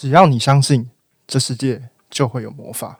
[0.00, 0.88] 只要你相信，
[1.26, 2.96] 这世界就会有魔法。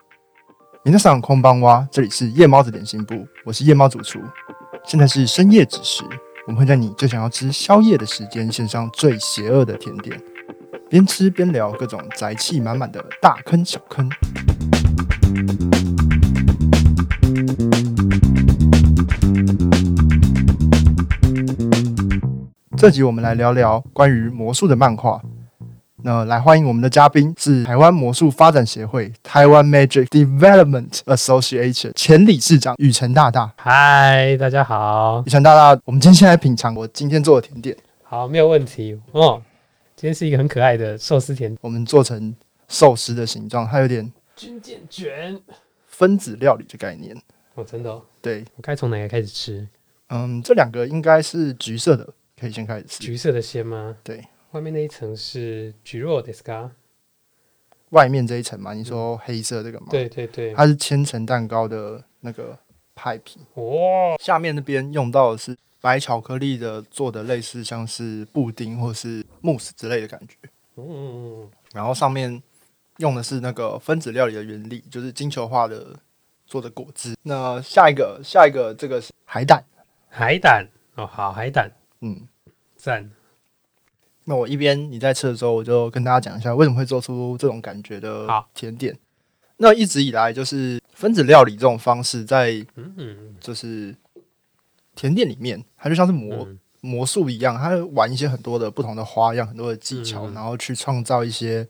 [0.85, 4.21] 皆さん空邦蛙，这里是夜猫子点心部，我是夜猫主厨。
[4.85, 6.05] 现在是深夜子时，
[6.47, 10.23] 我们会在你最想要吃宵夜的时间，献上最邪恶的甜点，
[10.91, 14.07] 边吃边聊各种宅气满满的大坑小坑。
[22.77, 25.23] 这集我们来聊聊关于魔术的漫画。
[26.03, 33.53] 那来欢迎我们的嘉宾是台湾魔术发展协会台湾 Magic Development Association 前理事长雨辰大大。
[33.57, 35.23] 嗨，大家好。
[35.27, 37.77] 雨辰大大，我们今天先来品尝我今天做的甜点。
[38.03, 39.43] 好，没有问题哦。
[39.95, 42.35] 今天是一个很可爱的寿司甜，我们做成
[42.69, 45.39] 寿司的形状，它有点军舰卷
[45.87, 47.15] 分子料理的概念。
[47.55, 48.01] 哦，真的？
[48.23, 49.69] 对，我该从哪个开始吃？
[50.09, 52.09] 嗯，这两个应该是橘色的，
[52.41, 53.01] 可以先开始吃。
[53.01, 53.95] 橘色的先吗？
[54.03, 54.25] 对。
[54.53, 56.71] 外面那一层是橘肉 d i s c a
[57.91, 58.73] 外面这一层嘛？
[58.73, 59.87] 你说黑色这个吗？
[59.91, 62.59] 对对对，它是千层蛋糕的那个
[62.95, 63.41] 派皮。
[63.55, 64.17] 哇！
[64.19, 70.35] 下面那边用到的是白巧克力的做的，类似像是布丁或是慕斯之类的感觉。
[70.77, 71.51] 嗯嗯嗯。
[71.73, 72.43] 然后上面
[72.99, 75.97] 用的是那个分子料理的原理，就是金球化的
[76.47, 77.17] 做的果汁。
[77.23, 79.65] 那下一个，下一个这个是海胆。
[80.09, 82.27] 海胆哦，好海胆，嗯，
[82.77, 83.11] 赞。
[84.31, 88.97] 那我一边你在吃的时候，我就跟大家讲一下为什么会做出这种感觉的甜点。
[89.57, 92.65] 那一直以来就是分子料理这种方式，在
[93.41, 93.93] 就是
[94.95, 96.47] 甜点里面，它就像是魔
[96.81, 101.67] 魔术一样，它玩一些很多的不同的花样、很多的技巧，然后去创造一些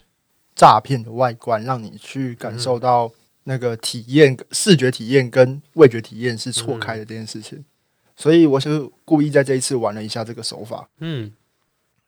[0.54, 3.10] 诈骗的外观，让你去感受到
[3.44, 7.64] 那个体验、视觉体验跟味觉体验是错开的这件事情。
[8.14, 10.90] 所以我就故意在这一次玩了一下这个手法。
[10.98, 11.32] 嗯。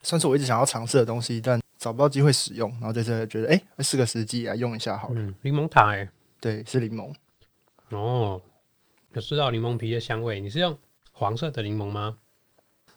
[0.02, 5.14] 算是我一直想要尝试的东西，但找不到机会使用，然后这次觉得，哎，是个时机来用一下好了。
[5.16, 6.08] 嗯，柠檬塔，哎，
[6.40, 7.12] 对，是柠檬。
[7.90, 8.40] 哦，
[9.12, 10.40] 有吃到柠檬皮的香味。
[10.40, 10.78] 你是用
[11.12, 12.18] 黄色的柠檬吗？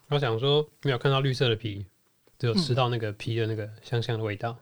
[0.08, 1.86] 我想说，没有看到绿色的皮，
[2.38, 4.56] 只有吃到那个皮的那个香香的味道。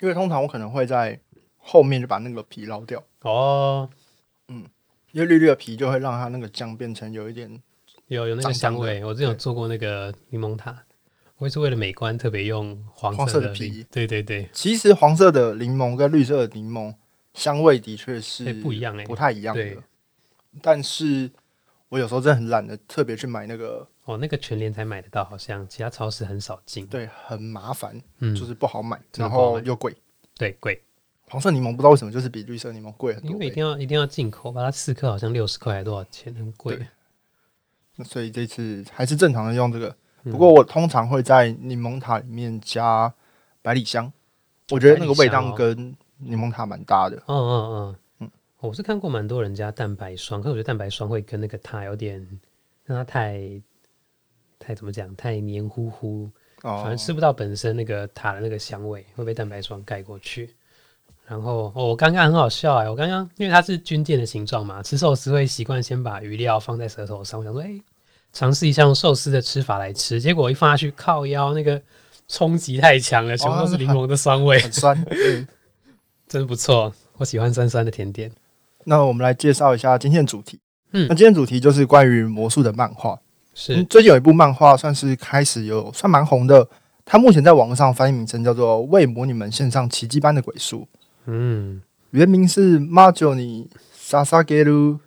[0.00, 1.20] 因为通常我可能会在
[1.58, 3.04] 后面就把那个皮捞掉。
[3.20, 3.90] 哦，
[4.48, 4.66] 嗯，
[5.12, 7.62] 因为绿绿的皮就会让它那个酱变成有一点
[8.06, 9.04] 有有那个香味。
[9.04, 10.82] 我之前有做过那个柠檬塔。
[11.40, 13.82] 我也是为了美观，特别用黄色的皮。
[13.90, 16.94] 对对对，其实黄色的柠檬跟绿色的柠檬
[17.32, 19.64] 香味的确是不一样哎，不太一样的。
[20.60, 21.30] 但是
[21.88, 26.86] 我有时候真的很懒得特别去买那个哦，那个全联才买得到，好像其他超市很少进。
[26.86, 29.96] 对，很麻烦，嗯，就是不好买，然后又贵。
[30.36, 30.78] 对，贵。
[31.22, 36.78] 黄色柠檬不知道为什么就是比绿色柠檬贵很多，因为一定要一定要进口，把它四克好像六十块还多少钱，很贵。
[37.96, 39.96] 那所以这次还是正常的用这个。
[40.24, 43.12] 不过我通常会在柠檬塔里面加
[43.62, 44.12] 百里香，
[44.70, 47.16] 我觉得那个味道跟柠檬塔蛮搭的。
[47.26, 52.20] 嗯嗯嗯嗯，我是看过蛮多人加蛋白霜，可是我觉得蛋白霜会跟那个塔有点
[52.84, 53.40] 让它太
[54.58, 60.54] 太怎么讲，太黏糊糊，反正吃不到本身那个塔的那个香味，会被蛋白霜盖过去。
[61.26, 67.80] 然后哦，我刚刚很好笑哎，我刚刚因为它是军舰的形状嘛，吃寿司会习惯先把鱼料放在舌头上，我想说哎。
[68.32, 71.80] 尝试一下用寿司的吃法来吃，结果一放下去，靠腰那个
[72.28, 75.06] 冲击太强了，全部都是柠檬的酸味，很酸，
[76.28, 78.30] 真不错，我喜欢酸酸的甜点。
[78.84, 80.60] 那我们来介绍一下今天的主题。
[80.92, 83.18] 嗯，那今天主题就是关于魔术的漫画。
[83.52, 86.68] 是最近有一部漫画算是开始有算蛮红的，
[87.04, 90.88] 它目前在网络上翻译名称叫做《为魔女们献上奇迹般的鬼术》。
[91.26, 95.00] 嗯，原名是《马九尼萨萨格鲁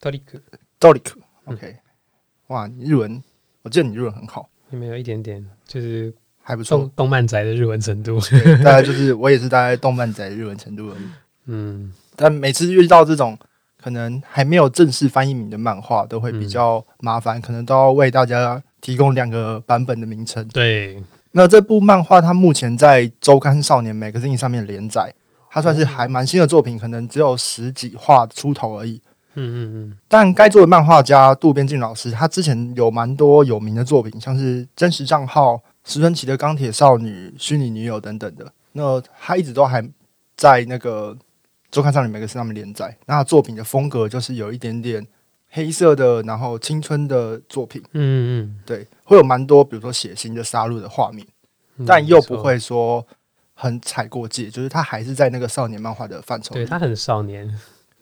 [0.00, 0.40] 多里克
[0.78, 1.18] 多里克》。
[1.46, 1.76] OK，
[2.46, 3.22] 哇，你日文，
[3.62, 6.12] 我记得你日文很好，没有一点点，就是
[6.42, 8.18] 还不错，动漫宅的日文程度，
[8.64, 11.02] 大概就是我也是大概动漫宅的日文程度而已。
[11.46, 13.36] 嗯，但每次遇到这种
[13.76, 20.48] 可能还没有正式翻译名的漫画，都会比较麻烦，可能都要为大家提供两个版本的名称。
[20.48, 25.14] 对，那这部漫画它目前在周刊少年 Magazine 上面连载，
[25.50, 29.02] 它算是还蛮新的作品，可能只有十几话出头而已。
[29.34, 38.52] 嗯嗯嗯，但该作的漫画家渡边静老师，他之前有蛮多有名的作品，像是真实账号、石村奇的钢铁少女、虚拟女友等等的。
[38.72, 39.86] 那他一直都还
[40.36, 41.16] 在那个
[41.70, 42.96] 周刊上面每个上面连载。
[43.06, 45.06] 那作品的风格就是有一点点
[45.50, 47.82] 黑色的，然后青春的作品。
[47.92, 51.26] 嗯嗯，对，会有蛮多比如说血腥的杀戮的画面，
[51.86, 53.06] 但又不会说
[53.54, 56.54] 很踩过界，就是他还是在那个少年漫画的范畴。
[56.54, 57.48] 对他很少年。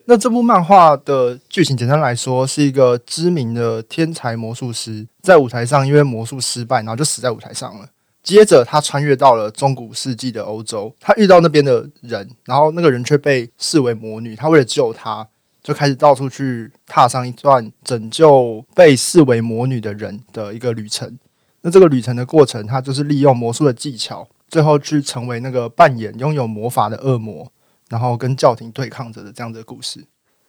[0.07, 7.89] 那这部漫画的剧情，简单来说，是一个知名的天才魔术师在舞台上，因为魔术失败，然后就死在舞台上了。
[8.23, 15.27] 接着他穿越到了中古世纪的欧洲，他遇到那边的人，然后那个人却被视为魔女，他为了救他，
[15.63, 21.19] 就开始到处去踏上一段拯救被视为魔女的人的一个旅程。
[21.63, 27.51] 那这个旅程的过程，他就是利用魔术的技巧，最后去成为那个扮演拥有魔法的恶魔，
[27.93, 30.03] 然后跟教廷对抗着的这样的故事。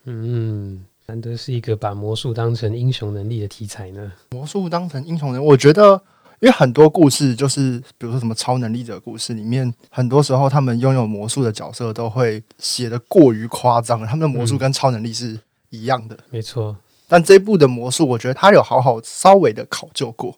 [0.05, 0.83] 嗯。
[1.05, 4.09] 难得是一个把魔术当成英雄能力的题材呢。
[4.31, 6.01] 魔术当成英雄能，我觉得，
[6.39, 14.07] 因为很多故事就是，比如说什么超能力者故事里面，很多时候他们拥有魔术的角色都会写的过于夸张了。
[14.07, 15.37] 他们的魔术跟超能力是
[15.71, 16.77] 一样的，没错。
[17.09, 20.33] 但这部的魔术，我觉得他有好好稍微的考究过，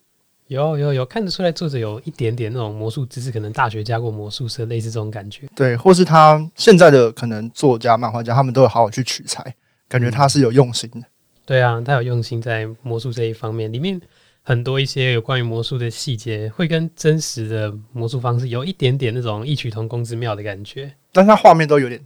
[0.47, 5.47] 有有有看得出来，作者有一点点那种魔术知识，可能大学加过魔术社，类似这种感觉。
[5.56, 9.56] 对，或是他现在的可能作家、漫画家，他们都有好好去取材。
[9.88, 11.03] 感觉他是有用心的，
[11.45, 14.01] 对啊，他有用心在魔术这一方面，里面
[14.42, 20.92] 很多一些有关于魔术的细节，会跟真实的魔术方式有一点点那种异曲同工之妙的感觉。
[21.12, 22.06] 但是他画面都有点大，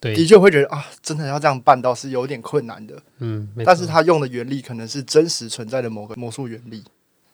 [0.00, 2.94] 对，的确会觉得啊，真的要这样办到是有点困难的。
[3.18, 6.84] 嗯，但是他用的原理可能是真实存在的某个魔术原理。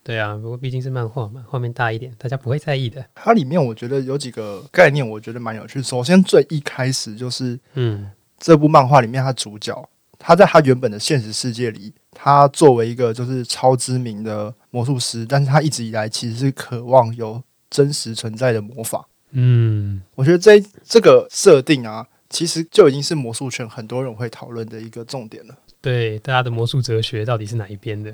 [0.04, 3.04] 对啊，不过毕竟是漫画嘛，画面大一点，大家不会在意的。
[3.14, 5.82] 它里面我觉得有几个概念，我觉得蛮有趣。
[5.82, 8.10] 首先最一开始就是，嗯。
[8.44, 9.88] 这部漫画里面，他主角
[10.18, 19.06] 他在他原本的现实世界里，他作为一个就是超知名的魔术师，但是他一直以来其实是渴望有真实存在的魔法。
[19.30, 25.56] 嗯，我觉得这这个设定啊，其实就已经是魔术圈很多人会讨论的一个重点了。
[25.80, 28.12] 对，大家的魔术哲学到底是哪一边的？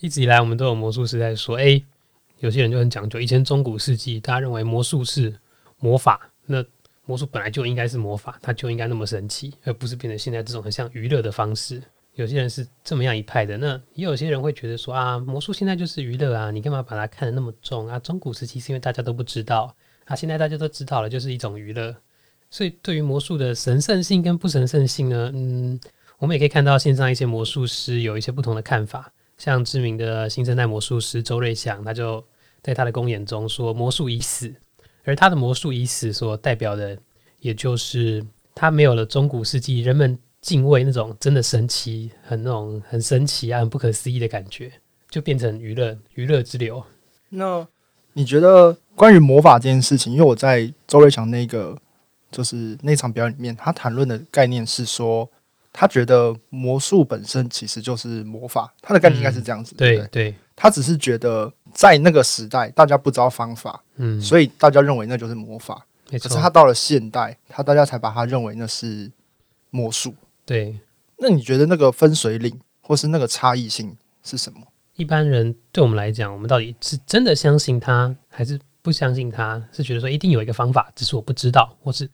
[0.00, 1.80] 一直以来，我们都有魔术师在说，哎，
[2.38, 3.20] 有些人就很讲究。
[3.20, 5.38] 以前中古世纪，大家认为魔术是
[5.78, 6.64] 魔法，那。
[7.06, 11.82] 魔术本来就应该是魔法，它就应该那么神奇，而不是变成现在这种很像娱乐的方式。
[12.14, 17.98] 有些人是这么样一派的，那也有些人会觉得说啊，魔术现在就是娱乐啊，你干嘛把它看得那么重啊？
[17.98, 19.74] 中古时期是因为大家都不知道
[20.04, 21.92] 啊，现在大家都知道了，就是一种娱乐。
[22.50, 25.80] 所以对于魔术的神圣性跟不神圣性呢，嗯，
[26.18, 29.12] 我们也可以看到线上一些魔术师有一些不同的看法。
[29.38, 32.22] 像知名的新生代魔术师周瑞祥，他就
[32.60, 34.52] 在他的公演中说，魔术已死。
[35.04, 36.98] 而他的魔术已死，所代表的，
[37.40, 38.22] 也就是
[38.54, 44.70] 他没有了中古世纪人们敬畏那种真的神奇、很那种很神奇啊、很不可思议的感觉，
[45.08, 46.84] 就变成娱乐娱乐之流。
[47.30, 47.66] 那
[48.12, 50.12] 你觉得关于魔法这件事情？
[50.12, 51.78] 因为我在周瑞祥那个
[52.30, 55.28] 就是那场表演里面，他谈论的概念是说，
[55.72, 59.74] 他觉得魔术本身其实就是魔法，他的概念应该是这样子。
[59.74, 60.34] 对对。
[60.56, 65.86] 他只是觉得在那个时代，大家不知道方法，嗯，所以大家认为那就是魔法。
[66.10, 69.10] 可是他到了现代，他大家才把他认为那是
[69.70, 70.14] 魔术。
[70.44, 70.78] 对，
[71.16, 74.60] 那你觉得那个分水岭或是那个差异性是什么？
[74.96, 79.62] 一般人对我们来讲，我们到底是真的相信他，还是不相信他？
[79.72, 82.06] 是觉得说一定有一个方法，只是我不知道，或是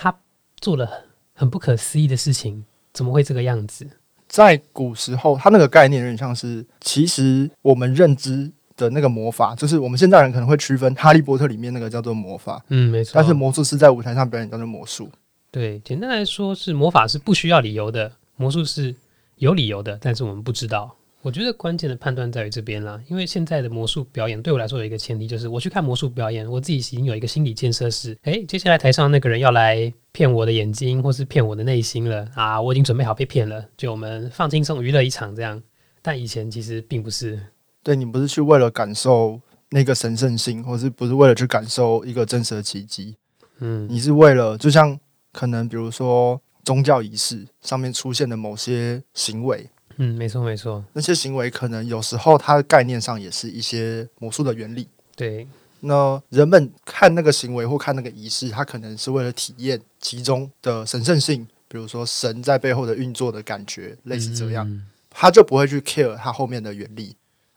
[0.00, 0.16] 他
[0.60, 0.88] 做了
[1.34, 3.84] 很不可思议的事情，怎么会这个样子？
[4.28, 13.12] 在古时候，他那个概念有点像是，其实我们认知的那个魔法，就是我们现在人可能会区分《哈利波特》里面那个叫做魔法，嗯，没错。
[13.16, 15.10] 但是魔术师在舞台上表演叫做魔术。
[15.50, 18.94] 对，简单来说是魔法是不需要理由的，魔术是
[19.36, 20.94] 有理由的，但是我们不知道。
[21.20, 35.60] 我觉得关键的判断在于这边啦，因为现在的魔术表演对我来说有一个前提，就是我去看魔术表演，我自己已经有一个心理建设是，诶，接下来台上那个人要来骗我的眼睛，或是骗我的内心了啊，我已经准备好被骗了，就我们放轻松娱乐一场这样。
[36.00, 37.38] 但以前其实并不是，
[37.82, 39.40] 对你不是去为了感受
[39.70, 43.16] 那个神圣性，或是不是为了去感受一个真实的奇迹，
[43.58, 44.98] 嗯，你是为了就像
[45.32, 49.68] 可能比如说宗教仪式上面出现的某些行为。
[50.00, 54.88] 嗯，没错没错，那些行为可能有时候它的概念上也是一些魔术的原理。
[55.16, 55.46] 对，
[55.80, 67.16] 那人们看那个行为或看那个仪式，他可能是为了体验其中的神圣性，比如说神在背后的运作的感觉，类似这样，他就不会去 care 他后面的原理，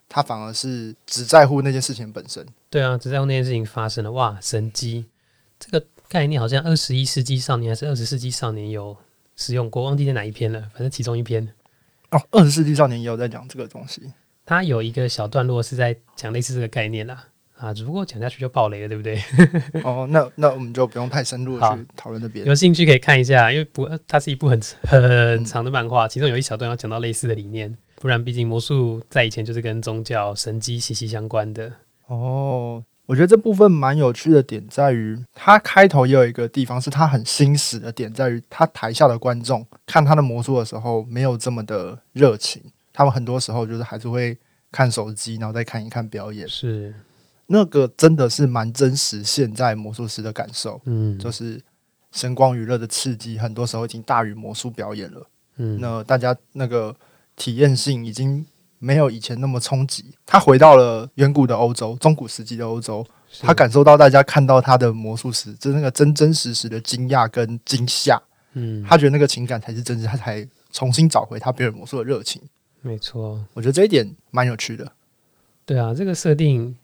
[0.10, 2.44] 他反而是只在乎那件事情本身。
[2.72, 5.06] 对啊，只在乎那件事情发生了，哇，神机
[5.60, 8.98] 这个概念好像二十一世纪少年还是二十世纪少年有
[9.36, 11.48] 使用过，忘记在哪一篇了，反正其中一篇。
[12.12, 14.02] 哦，二十世纪少年也有在讲这个东西。
[14.46, 17.26] 他有一个小段落是在讲类似这个概念啦，
[17.58, 19.22] 啊，只不过讲下去就爆雷了，对不对？
[19.84, 21.66] 哦，那那我们就不用太深入去
[21.96, 22.46] 讨论那边。
[22.46, 27.76] 有兴趣可以看一下，因为不，它是一部很很长的漫画，其中有一小段要讲到类似的理念。
[27.96, 31.72] 不然，毕竟魔术在以前就是跟宗教神机息息相关的。
[32.08, 32.84] 哦。
[33.12, 42.64] 我觉得这部分蛮有趣的点在于，他开头也有一个地方是他很心死的点在于，他台下的观众看他的魔术的时候没有这么的热情，
[42.94, 44.38] 他们很多时候就是还是会
[44.72, 46.48] 看手机，然后再看一看表演。
[46.48, 46.96] 是，
[47.48, 51.62] 那个真的是蛮真实，现在魔术师的感受，嗯，就是
[52.14, 55.28] 声光娱乐的刺激，很多时候已经大于魔术表演了。
[55.58, 56.96] 嗯，那大家那个
[57.36, 58.46] 体验性已经
[58.82, 60.04] 没有以前那么冲击。
[60.26, 63.06] 他回到了远古的欧洲，中古时期的欧洲，
[63.40, 68.20] 他感受到大家看到他的魔术师，就那个真真实实的惊讶跟惊吓。
[68.54, 72.42] 嗯，他觉得那个情感才是真实，他才重新找回他表演魔术的热情。
[72.82, 74.92] 没错，我觉得这一点蛮有趣的。
[75.64, 76.76] 对啊，这个设定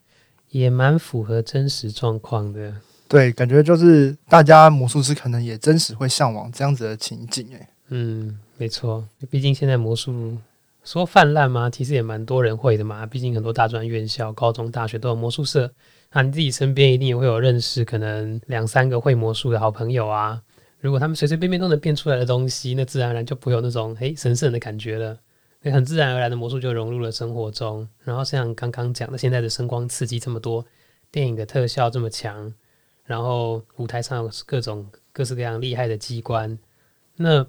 [0.51, 2.75] 也蛮符合真实状况的。
[3.07, 7.47] 对，感觉就是大家魔术师可能也真实会向往这样子的情景。
[7.51, 8.39] 诶，嗯。
[8.59, 10.35] 没错，毕竟现在魔术
[10.87, 11.69] 说泛滥吗？
[11.69, 13.05] 其实也蛮多人会的嘛。
[13.05, 15.69] 毕竟很多大专院校、高中、大学都有魔术社，
[16.13, 20.41] 那你自己身边一定也会有认识可能两三个会魔术的好朋友啊。
[20.79, 25.19] 如果他们随随便便都能变出来的东西，那自然而然就不会有那种嘿神圣的感觉了。
[25.61, 27.85] 那很自然而然的魔术就融入了生活中。
[28.05, 30.65] 然后像刚刚讲的，现在的声光刺激这么多，
[31.11, 32.53] 电影的特效这么强，
[33.03, 36.57] 然后舞台上有各种各式各样厉害的机关，
[37.17, 37.45] 那。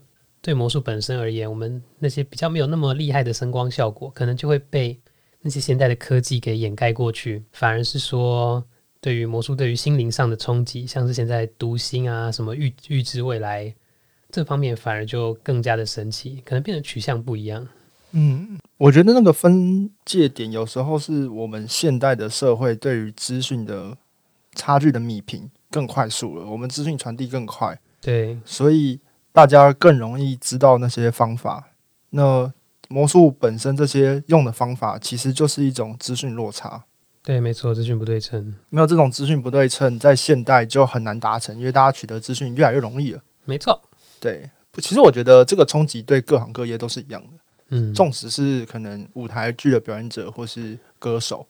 [0.49, 4.99] 对魔术本身而言，我们那些比较没有那么厉害的声光效果，可能就会被
[5.43, 7.45] 那些现代的科技给掩盖过去。
[7.53, 8.65] 反而是说，
[8.99, 13.75] 对于魔术对于心灵上的冲击，像是现在读心啊、什么预预知未来
[14.31, 17.69] 这方面，反而就更加的神奇，可能变得取向不一样。
[18.13, 23.99] 嗯，我觉得那个分界点有时候是我们现代的社会对于资讯的
[24.55, 28.99] 差距的弭平更快速了，我们资讯传递更快，对，所以。
[29.39, 31.69] 大家更容易知道那些方法。
[32.11, 32.53] 那
[32.89, 36.83] 魔术本身这些用的方法，其实就是一种资讯落差。
[37.23, 38.53] 对，没错，资讯不对称。
[38.69, 43.23] 没有这种资讯不对称，在现代就很难达成，因为大家取得资讯越来越容易了。
[43.45, 43.81] 没错，
[44.19, 44.51] 对。
[44.79, 47.29] 其实我觉得这个冲击对各行各业都是一样的。
[47.69, 51.47] 嗯，纵使是可能舞台剧的表演者或是歌手，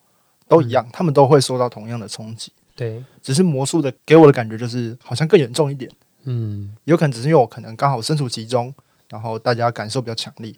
[0.47, 2.53] 都一样，他们都会受到同样的冲击。
[2.77, 5.91] 对，只是魔术的给我的感觉就是好像更严重一点。
[6.31, 8.75] 嗯，有可能只是因为我可能刚好身处其中，
[9.09, 10.55] 然后大家感受比较强烈。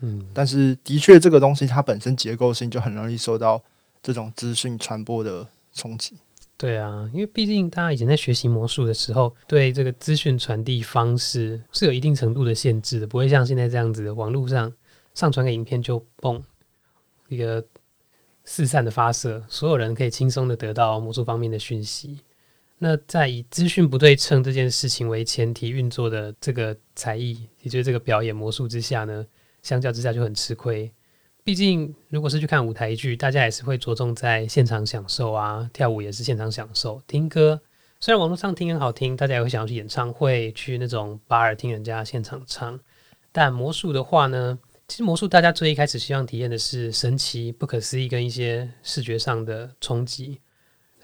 [0.00, 3.62] 嗯，但是的确，这个东西它本身结构性就很容易受到
[4.02, 6.18] 这种资讯传播的冲击。
[6.58, 14.70] 对啊，因为毕竟大家以前在学习魔术的时候，对这个资讯传递方式是有一定程度的限制的，不会像现在这样子，网络上
[15.14, 16.42] 上传个影片就嘣
[17.28, 17.64] 一个
[18.44, 22.20] 四散的发射，所有人可以轻松的得到魔术方面的讯息。
[22.78, 29.26] 那在以资讯不对称这件事情为前提运作的这个才艺，也就是这个表演魔术之下呢，
[29.62, 30.92] 相较之下就很吃亏。
[31.42, 37.60] 毕竟，如果是去看舞台剧，大家也是会着重在现场享受啊，跳舞也是现场享受，听歌
[37.98, 42.78] 虽然网络上听很好听，大家也会想要去演唱会，去那种巴尔听人家现场唱。
[43.32, 50.40] 但魔术的话呢，其实魔术大家最一开始希望体验的是神奇、不可思议跟一些视觉上的冲击。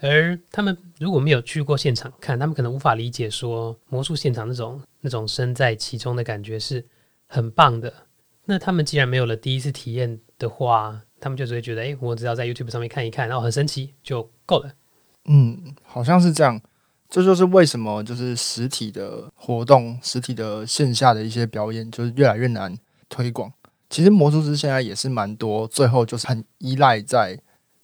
[0.03, 6.85] 而他们如果没有去过现场看，他们可能无法理解说魔术现场那种那种身在其中的感觉是
[7.25, 7.91] 很棒的。
[8.43, 14.73] 那他们既然没有了第一次体验的话，他们就只会觉得，哎，我只要在 YouTube 上面看一看，然后很神奇就够了。
[15.23, 16.59] 嗯，好像是这样。
[17.09, 23.53] 这就是为什么就是实体的活动、实体的线下的一些表演，就是越来越难推广。
[23.89, 27.39] 其实魔术师现在也是蛮多，最后就是很依赖在。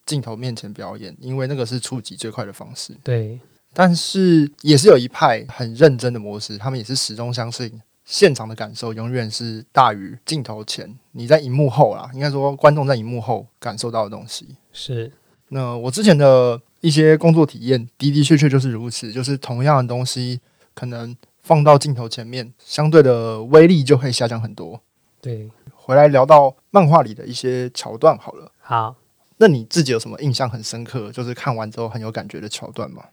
[0.09, 2.97] 镜头面前表演，因为那个是触及最快的方式。
[3.03, 3.39] 对，
[3.73, 10.97] 但是也是有一派很认真的模式，他们也是始终相信现场的感受永远是大于镜头前。
[11.11, 15.11] 你在荧幕后啦，应该说观众在荧幕后感受到的东西是。
[15.49, 20.39] 那我之前的一些工作体验的的确确就是如此，就是同样的东西，
[20.73, 24.81] 可能放到镜头前面，相对的威力就会下降很多。
[25.21, 28.51] 对，回来聊到漫画里的一些桥段好了。
[28.59, 28.95] 好。
[29.41, 33.05] 那你自己有什么印象很深刻，就是看完之后很有感觉的桥段吗？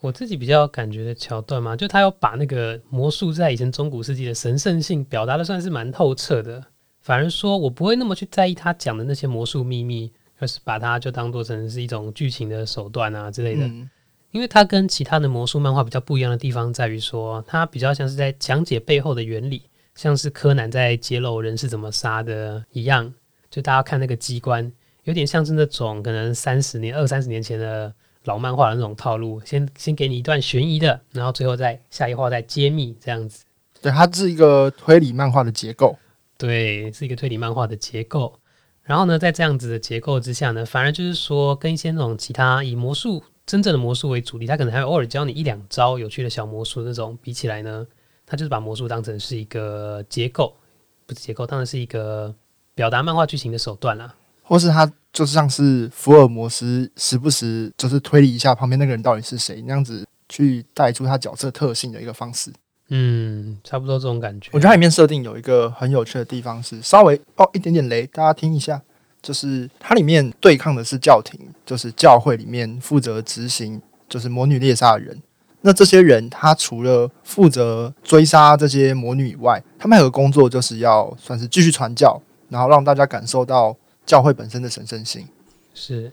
[0.00, 6.64] 我自己比较感觉的桥段嘛，就他要把那个魔术在以前中古世纪的神圣性表达的算是蛮透彻的。
[7.00, 13.66] 反而说我不会那么去在意他讲的那些魔术秘密，而是把它就当做成是一种剧情的手段啊之类的。
[14.30, 19.62] 因为它跟其他的魔术漫画比较不一样的地方在于说，它比较像是在讲解背后的原理，
[19.94, 23.12] 像是柯南在揭露人是怎么杀的一样。
[23.50, 24.72] 就大家看那个机关。
[25.08, 27.90] 有点像是那种可能三十年、二三十年前的
[28.24, 33.46] 老漫画的那种套路，先先给你一段悬疑的，然后最后再下一话再揭秘这样子。
[33.80, 35.96] 对，它是一个推理漫画的结构。
[36.36, 38.38] 对，是一个推理漫画的结构。
[38.82, 47.86] 然后呢，在这样子的结构之下呢，反而就是说，跟一些那种其他以魔术真正的魔术为主力，他可能还偶尔教你一两招有趣的小魔术那种，比起来呢，
[48.26, 50.54] 他就是把魔术当成是一个结构，
[51.06, 52.34] 不是结构，当然是一个
[52.74, 54.14] 表达漫画剧情的手段啦。
[54.48, 62.50] 或是他就像是福尔摩斯，时不时就是推理一下旁边那个人到底是谁，那样子去带出他角色特性的一个方式。
[62.88, 64.48] 嗯，差不多这种感觉。
[64.54, 68.80] 我觉得它里面设定有一个很有趣的地方是，稍微哦一点点雷，大家听一下，
[69.20, 75.22] 就是它里面对抗的是教廷，就是教会里面负责执行就是魔女猎杀的人。
[75.60, 83.76] 那这些人，他除了负责追杀这些魔女以外，他们还有个工作，就是要算是继续传教，然后让大家感受到
[84.08, 85.24] 教会本身的神圣性。
[85.72, 86.10] 是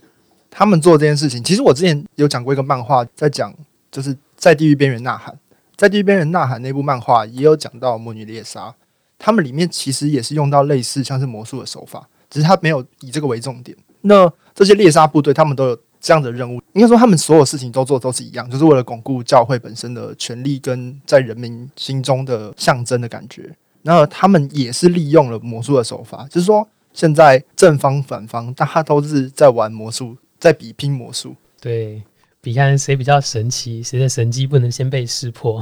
[0.52, 1.44] 他们做这件事情。
[1.44, 3.52] 其实我之前有讲过一个漫画，在讲
[3.90, 5.36] 就是在地狱边缘呐喊，
[5.76, 8.76] 在地狱边缘呐喊那部漫画也有讲到魔女猎杀，
[9.18, 13.76] 他们里面其实也是用到类似像是魔术的手法，只是他没有以这个为重点。
[14.02, 15.80] 那这些猎杀部队，他们都有。
[16.02, 23.50] 这样的任务，应该说他们所有事情都做都是一样，就是为了巩固教会本身的权力跟在人民心中的象征的感觉。
[23.82, 32.02] 然他们也是利用了魔术的手法，就是说现在正方反方大家都是在玩魔术，在比拼魔术，对
[32.40, 35.62] 比看谁比较神奇，谁的神机不能先被识破。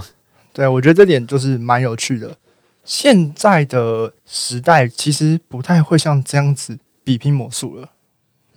[0.54, 2.38] 对，我觉得这点就是蛮有趣的。
[2.84, 7.90] 现在的时代其实不太会像这样子比拼魔术了。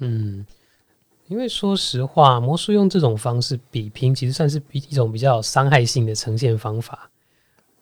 [0.00, 0.44] 嗯。
[1.28, 7.10] 因为说实话，魔术用这种方式比拼，其实算是比一种比较伤害性的呈现方法。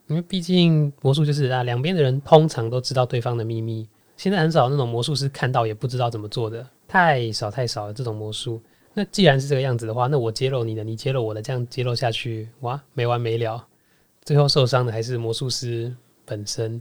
[0.07, 3.89] 因为毕竟魔术就是啊，两边的人通常都知道对方的秘密。
[4.17, 7.93] 现在很少那种魔术师看到也不知道怎么做的，太少太少了。
[7.93, 8.61] 这种魔术，
[8.95, 13.67] 那既然是这个样子的话，那我揭露你的，你揭露我的，这样揭露下去，哇，没完没了。
[14.25, 15.95] 最后受伤的还是魔术师
[16.25, 16.81] 本身。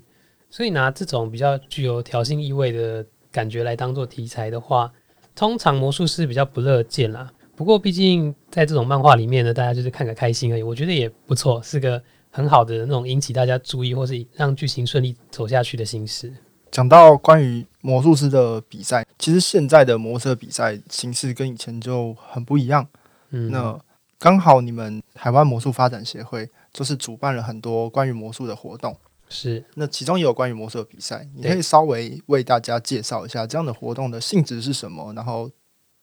[0.49, 4.91] 所以拿这种比较具有挑衅意味的感觉来当做题材的话。
[5.35, 11.99] 通常魔术师比较不乐见啦，不过毕竟在这种漫画里面呢，大家就是看个开心而已，我觉得也不错，是个
[12.29, 16.31] 很好的那种引起大家注意或是让剧情顺利走下去的形式。
[16.73, 22.87] 讲到关于魔术师的比赛，其实现在的魔术比赛形式跟以前就很不一样。
[23.29, 23.79] 嗯，那
[24.17, 28.97] 刚好你们台湾魔术发展协会就是主办了很多关于魔术的活动。
[29.29, 35.51] 是，那其中也有关于魔术的比赛，你可以稍微为大家介绍一下这样的活动的性质是什么，然后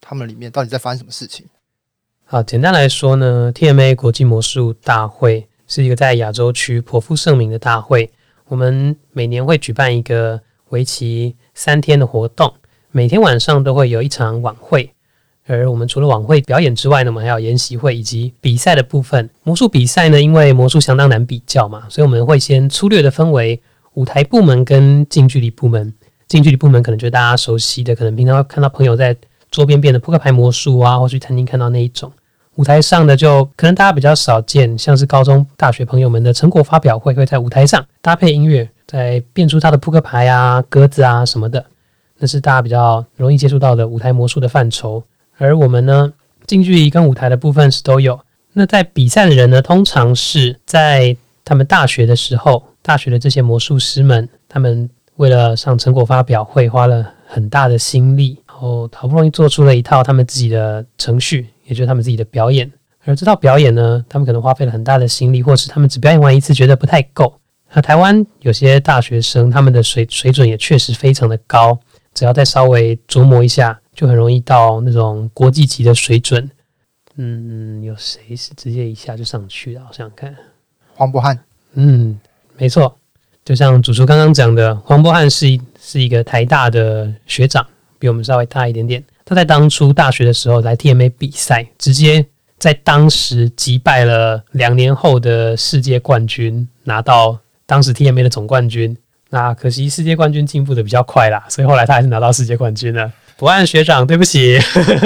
[0.00, 1.46] 他们里面到底在发生什么事情？
[2.26, 8.12] 好，简单来说呢，TMA 国际魔术大会是一个在亚洲区颇负盛名的大会，
[8.46, 10.40] 我们每年会举办一个
[10.70, 12.52] 为期三天的活动，
[12.90, 14.90] 每天晚上都会有一场晚会。
[15.46, 19.28] 而我们除了晚会表演之外呢，我们还有研习会以及比赛的部分。
[19.42, 23.60] 魔术比赛呢，因为魔术相当难比较嘛，所以我们会先粗略的分为
[23.94, 25.92] 舞台部门跟近距离部门。
[26.28, 29.16] 近距离部门可能就是大家熟悉的，可能平常会看到朋友在
[29.50, 32.12] 桌边变的扑克牌魔术啊，或去餐厅看到那一种。
[32.60, 41.64] 舞台上的就可能大家比较少见，像是高中、大学朋友们的成果发表会，会在舞台上搭配音乐，在变出他的扑克牌啊、鸽子啊什么的，
[42.18, 45.02] 那是大家比较容易接触到的舞台魔术的范畴。
[45.38, 46.12] 而我们呢，
[46.44, 48.20] 近距离跟舞台的部分是都有。
[48.52, 62.70] 那在比赛的人呢，通常是在他们大学的时候，大学的这些魔术师们，他们为了上成果发表会，花了很大的心力，然后好不容易做出了一套他们自己的程序，也就是他们自己的表演。
[63.06, 67.40] 而这套表演呢，他们可能花费了很大的心力，或是他们只表演完一次觉得不太够。
[67.72, 71.80] 那台湾有些大学生，他们的水水准也确实非常的高，
[72.12, 73.80] 只要再稍微琢磨一下。
[73.92, 76.48] 就很容易到那种国际级的水准。
[77.16, 79.80] 嗯，有谁是直接一下就上去的？
[79.80, 80.34] 我想想看，
[80.94, 81.38] 黄渤汉。
[81.74, 82.18] 嗯，
[82.56, 82.96] 没错，
[83.44, 87.66] 就像主厨刚刚讲的，黄渤汉是一是一个台大的学长，
[87.98, 89.04] 比我们稍微大一点点。
[89.30, 92.26] 他在当初大学的时候来 TMA 比赛，直接
[92.58, 98.96] 在当时击败了两年后的世界冠军，拿到当时 TMA 的总冠军。
[99.28, 103.08] 那可惜世界冠军进步的比较快啦，所以后来他还是拿到世界冠军了。
[103.36, 104.58] 不按学长，对不起，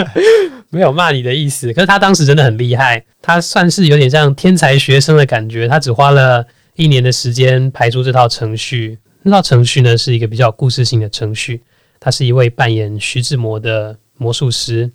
[0.72, 1.70] 没有骂你的意思。
[1.74, 5.68] 可是他当时真的很厉害，他算是有点像天才学生的感觉。
[5.68, 11.62] 他只花了一年的时间排出这套程序，那套程序呢是一个比较故事性的程序。
[12.00, 14.90] 他是一位扮演徐志摩的魔术师，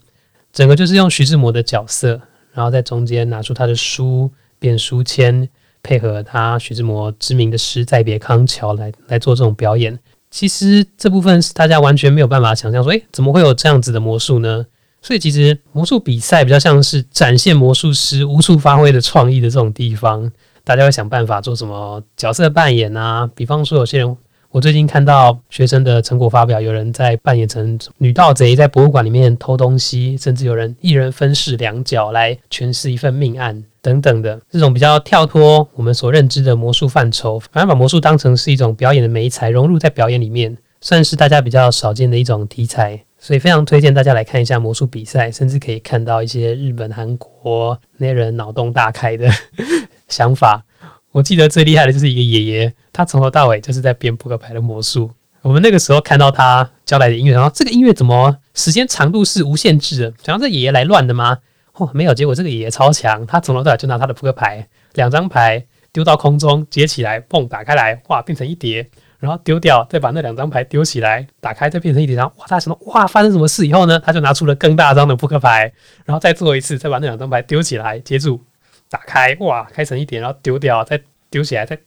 [0.52, 2.22] 整个就是用徐志摩的角色，
[2.54, 5.48] 然后在中间拿出他的书变书签，
[5.82, 9.98] 配合他徐志摩知名的诗《再别康桥》来来做这种表演。
[10.32, 14.66] 其实这部分是大家完全没有办法想象，说诶怎么会有这样子的魔术呢？
[15.02, 20.32] 所以其实魔术比赛比较像是展现魔术师无处发挥的创意的这种地方，
[20.64, 23.28] 大家会想办法做什么角色扮演啊？
[23.34, 24.18] 比方说有些人，
[24.52, 33.64] 我最近看到学生的成果发表，有人在扮演成女盗贼，在博物馆里面偷东西，甚至有人一人分饰两角来诠释一份命案。
[33.82, 43.04] 等等的这种比较跳脱我们所认知的魔术范畴，反而把魔术当成是一种表演的美材，融入在表演里面，算是大家比较少见的一种题材。
[43.20, 49.30] 所以非常推荐大家来看一下魔术比赛，甚至可以看到一些日本、韩国那些人脑洞大开的
[50.10, 50.66] 想法。
[51.12, 55.12] 我记得最厉害的就是一个爷爷，他从头到尾就是在编扑克牌的魔术。
[55.42, 60.14] 我们那个时候看到他交来的音乐，然后这个音乐怎么时间长度是无限制的？
[60.24, 61.40] 想要这爷爷来乱的吗？
[61.74, 72.78] 哦，没有，结果这个爷爷超强，他从头到尾就拿他的扑克牌，两张牌丢到空中，接起来，嘣，打开来，哇，变成一叠，然后丢掉，再把那两张牌丢起来，打开，再变成一叠，然后哇，他什么？
[72.88, 73.98] 哇，发生什么事以后呢？
[74.00, 75.72] 他就拿出了更大张的扑克牌，
[76.04, 78.44] 然后再做一次，再把那两张牌丢起来，接住，
[78.90, 81.80] 打开，哇，开成一点，然后丢掉，再丢起来，再。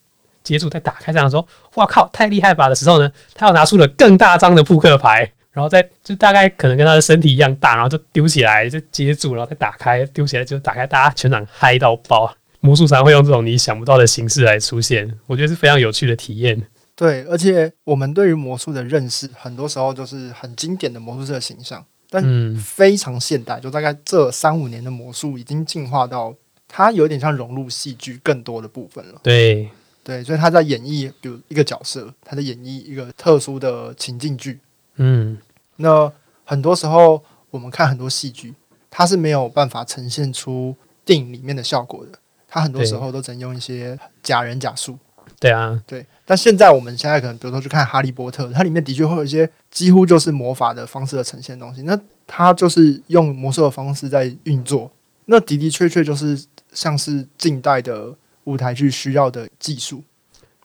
[0.45, 5.21] 接住再打开，这样说，哇靠，太厉害吧的时候呢，他又拿出了更大张的扑克牌，
[5.53, 12.35] 然后再就大概可能跟他的身体一样大，然后就丢起来，就接住，然后再打开，丢起来就打开，大家全场嗨到爆。
[12.59, 16.61] 魔术常会用这种你想不到的形式来出现，我觉得是非常有趣的体验。
[16.97, 26.35] 对，而且我们对于魔术的认识，很多时候就是很经典的魔术师的形象，但非常现代，就大概这三五年的魔术已经进化到
[26.75, 29.21] 它有点像融入戏剧更多的部分了。
[29.23, 29.69] 对。
[30.05, 34.59] 对，所以他在演绎，比如一个角色，他在演绎一个特殊的情境剧。
[34.97, 35.39] 嗯，
[35.77, 36.13] 那
[36.45, 38.53] 很多时候我们看很多戏剧，
[38.91, 42.19] 它是没有办法呈现出电影里面的效果的。
[42.49, 44.99] 它很多时候都只能用一些假人假术。
[45.39, 46.05] 对啊，对。
[46.25, 51.83] 但现在我们现在可能，比如说去看《哈利波特》，它里面的确会有一些几乎就是魔法的方式的呈现东西。
[51.83, 54.91] 那它就是用魔术的方式在运作。
[55.27, 58.15] 那的的确确就是像是近代的。
[58.45, 60.03] 舞台剧需要的技术，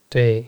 [0.09, 0.43] 对，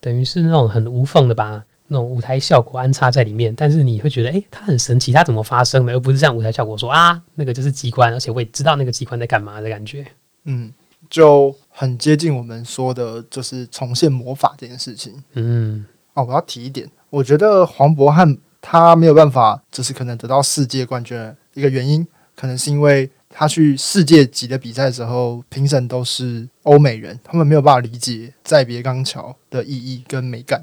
[0.00, 5.94] 等于是那种很无缝的把那种舞台效果安插在里面，但是你会觉得，哎，它很神奇，它怎么发生的？
[5.94, 10.06] 而不是像舞台效果说啊，那个就是机关，而且我也知道那个机关在干嘛的感觉。
[10.44, 10.70] 嗯，
[11.08, 15.24] 就很接近我们说的，就是重现魔法这件事情。
[15.32, 23.10] 嗯，哦，我要提一点，我觉得黄渤汉他没有办法，就是可能得到世界冠军的一个原因，可能是因为。
[23.36, 30.62] 他去世界级的比赛的时候，评审都是欧美人，他们没有办法理解再别钢桥的意义跟美感。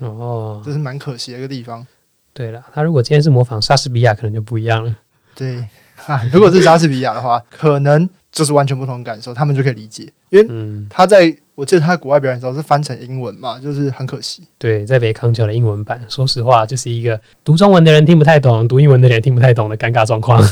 [0.00, 1.86] 哦，这是蛮可惜的一个地方。
[2.34, 4.94] 对了，他如果今天是模仿莎士比亚，可能就不一样了。
[5.34, 5.66] 对，
[6.06, 10.12] 啊，如果是莎士比亚的话，可能就是完全不同的感受，他们就可以理解。
[10.28, 14.42] 因为他在我记得他在国外表演的时候是翻成英文嘛，就是很可惜。
[14.58, 20.42] 对，在北康桥的英文版，说实话，就是一个读中文的人听不太懂，读英文的人听不太懂的尴尬状况。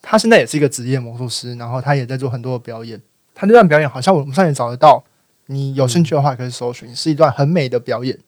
[0.00, 3.00] 对他现在也是一个职业魔术师，然后他也在做很多的表演。
[3.34, 5.02] 他那段表演好像我们上也找得到，
[5.46, 8.18] 你有兴趣的话可以搜寻，是一段很美的表演。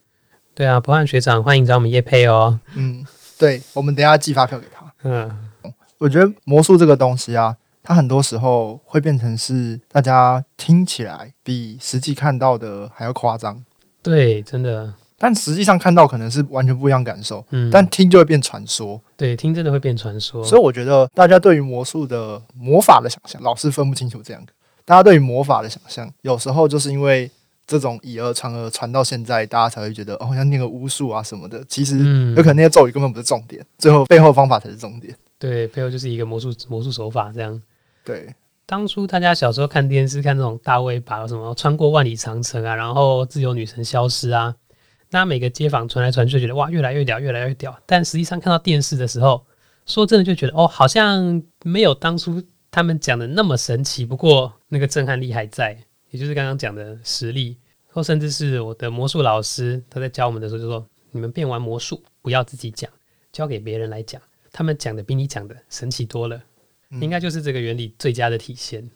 [0.55, 2.59] 对啊，博翰学长，欢迎找我们叶配哦。
[2.75, 3.05] 嗯，
[3.37, 4.91] 对，我们等下寄发票给他。
[5.03, 5.49] 嗯，
[5.97, 13.63] 我觉得魔术这个东西啊，它很多时候会变成是大家听起来比实际看到的还要夸张。
[14.01, 14.93] 对，真的。
[15.17, 20.43] 但实际上看到可能是完全不一样感受，嗯，但听就会变传说，对，听真的会变传说。
[20.43, 24.45] 所以我觉得大家对于魔术的魔法的想象，老是分不清楚这样。
[24.83, 27.31] 大家对于魔法的想象，有时候就是因为
[27.65, 31.99] 这种以讹传讹传到现在，大家才会觉得哦，像念个巫术啊什么的，其实
[32.35, 35.15] 有可能那些咒语根本不是重点，最后背后方法才是重点。
[35.39, 37.61] 对，背后就是一个魔术魔术手法这样。
[38.03, 38.27] 对，
[38.65, 44.53] 当初大家小时候看电视看那种大卫把什么穿过万里长城啊，然后自由女神消失啊。
[45.13, 47.79] 那每个街坊传来传去，觉得哇，越来越屌，越来越屌。
[47.85, 49.45] 但实际上看到电视的时候，
[49.85, 54.03] 说真的就觉得哦，好像没有当初他们讲的那么神奇。
[54.03, 55.77] 不过那个震撼力还在，
[56.09, 57.57] 也就是刚刚讲的实力，
[57.89, 62.89] 或甚至是我的魔术老师他在教我们的时候就说：你们变完魔术不要自己讲，
[63.31, 64.19] 交给别人来讲，
[64.51, 66.41] 他们讲的比你讲的神奇多了。
[67.01, 68.89] 应该就是这个原理最佳的体现。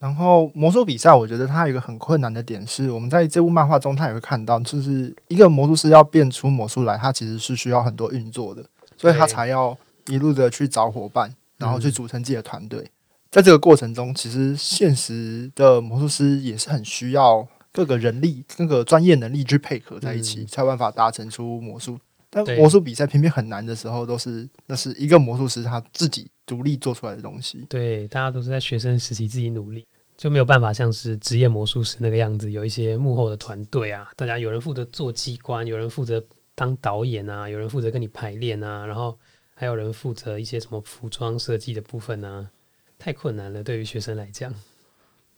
[0.00, 8.64] 然后魔术比赛，我觉得它有一个很困难的点是，我们在这部漫画中，他也会看到，就是一个魔术师要变出魔术来，他其实是需要很多运作的，
[8.96, 12.90] 所以他才要一路的去找伙伴，然后去组成自己的团队。
[13.30, 21.98] 在这个过程中，其实现实的魔术师也是很需要各个人力、各个专业能力去配合在一起，才有办法达成出魔术。
[22.32, 27.66] 但魔术比赛偏偏很难的时候，都是那是一个魔术师他自己独立做出来的东西。
[27.68, 29.84] 对，大家都是在学生时期自己努力，
[30.20, 36.22] 就没有办法像是职业魔术师那个样子，有一些幕后的团队啊，大家有人负责做机关，有人负责
[36.54, 39.18] 当导演啊，有人负责跟你排练啊，然后
[39.54, 42.50] 还有人负责一些什么服装设计的部分啊，
[42.98, 44.54] 太困难了，对于学生来讲。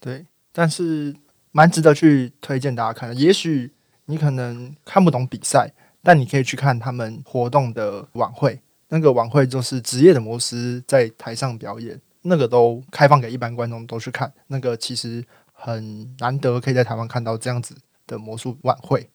[0.00, 1.14] 对，但是
[1.52, 3.14] 蛮值得去推荐大家看的。
[3.14, 3.70] 也许
[4.06, 5.72] 你可能看不懂比赛。
[6.04, 14.32] 但你可以去看他们活动的晚会，那个晚会就是职业的魔术师在台上表演，那个都开放给一般观众都去看。
[14.46, 19.08] 那个其实很难得可以在台湾看到这样子的魔术晚会。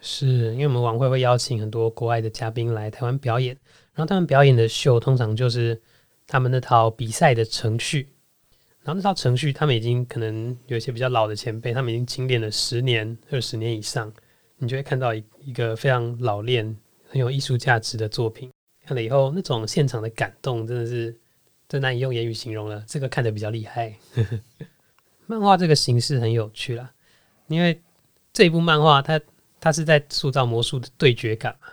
[0.00, 3.56] 是因为我们晚会会邀请很多国外的嘉宾来台湾表演，
[3.94, 5.80] 然后他们表演的秀通常就是
[6.26, 8.08] 他们那套比赛的程序，
[8.82, 14.12] 然后那套程序他们已经可能有一些比较老的前辈，他们已经精练了十年、二十年以上，
[14.58, 16.76] 你就会看到一一个非常老练、
[17.08, 18.50] 很有艺术价值的作品。
[18.84, 21.16] 看了以后，那种现场的感动真的是
[21.72, 22.84] 真难以用言语形容了。
[22.86, 23.96] 这个看的比较厉害，
[25.26, 26.92] 漫画这个形式很有趣啦，
[27.48, 27.80] 因为
[28.32, 29.20] 这一部漫画它。
[29.64, 31.68] 它是在塑造魔术的对决感嘛？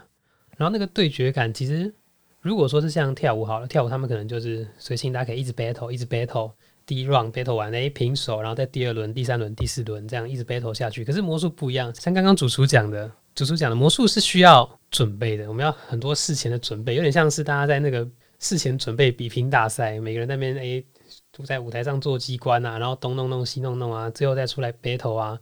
[0.58, 1.92] 然后那个对决感，其实
[2.40, 6.52] 如果说是像跳舞好了，跳舞他们可能就是随性，大家可以一直 battle，一直 battle，
[6.86, 11.04] 第一 round battle 完，哎，平手，然后在第二轮、第三轮、第四轮这样一直 battle 下去。
[11.04, 18.08] 可是魔术不一样，像刚刚主厨讲的，主厨讲的魔术是需要准备的，我们要很多事前的准备，有点像是大家在那个
[18.40, 20.84] 事前准备比拼大赛，每个人那边诶，
[21.32, 25.40] 都在舞台上做机关啊，然后东弄弄西弄弄啊，最后再出来 battle 啊。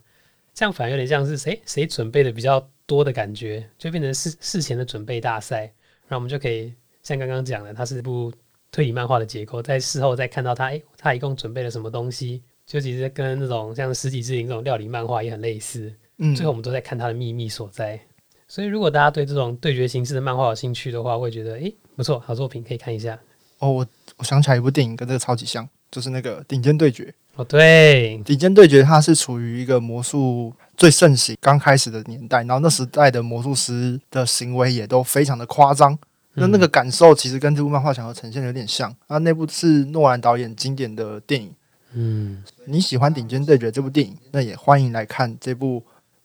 [0.52, 5.60] 这样反而有点像是谁谁准备的比较多的感觉，就变成事事前的准备大赛，
[6.08, 8.32] 然后我们就可以像刚刚讲的，它是部
[8.72, 15.94] 推理漫画的结构，在事后再看到他，诶，他一共准备了什么东西，就其实跟那种像《十几之灵》这种料理漫画也很类似。
[16.16, 18.00] 嗯，最后我们都在看它的秘密所在。
[18.48, 23.18] 所以如果大家对这种对决形式的漫画有兴趣的话，会觉得哎不错，好作品可以看一下。
[23.58, 23.86] 哦，我
[24.18, 27.06] 我想起来一部电影跟这个超级像，就是那个《顶尖对决》。
[27.34, 35.98] 哦，对，顶尖对决，它是处于一个魔术最盛行刚开始的年代，然后那时代的魔术师的行为也都非常的夸张，
[36.34, 38.94] 那那个感受其实跟这部漫画想要呈现的有点像。
[39.08, 41.52] 啊，那部是诺兰导演经典的电影，
[41.94, 45.82] 嗯，你喜欢顶尖对决这部电影，那也欢迎来看这部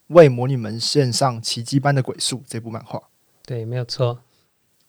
[0.10, 3.02] 为魔女们献上奇迹般的鬼术这部漫画。
[3.44, 4.20] 对，没有错。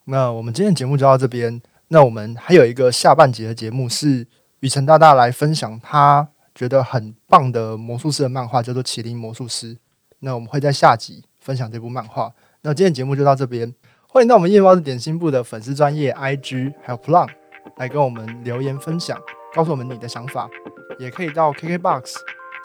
[0.05, 4.25] 那我们今天的节目就到这边，那我们还有一个下半节的节目是。
[4.61, 9.75] 雨辰大大来分享他觉得很棒的魔术师的漫画，叫做《麒麟魔术师》。
[10.19, 12.33] 那我们会在下集分享这部漫画。
[12.61, 13.71] 那今天节目就到这边，
[14.07, 17.29] 欢迎到我们夜猫子点心部的粉丝专业 IG 还有 Plan
[17.77, 19.19] 来跟我们留言分享，
[19.53, 20.49] 告诉我们你的想法。
[20.97, 22.13] 也可以到 KKBox、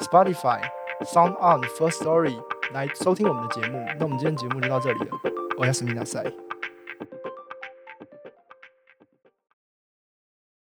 [0.05, 0.63] Spotify、
[1.05, 2.41] Sound On、First Story
[2.73, 3.85] 来收听我们的节目。
[3.99, 5.11] 那我们今天节目就到这里了，
[5.59, 6.25] 我是米纳赛。